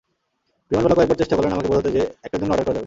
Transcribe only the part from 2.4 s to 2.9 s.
জন্য অর্ডার করা যাবে।